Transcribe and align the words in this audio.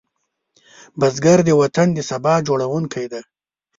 بزګر 0.99 1.39
د 1.45 1.49
وطن 1.61 1.87
د 1.93 1.99
سبا 2.09 2.33
جوړوونکی 2.47 3.05
دی 3.11 3.21